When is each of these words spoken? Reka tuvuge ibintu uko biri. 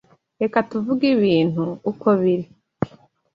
Reka 0.41 0.57
tuvuge 0.69 1.05
ibintu 1.15 1.65
uko 1.91 2.07
biri. 2.21 2.47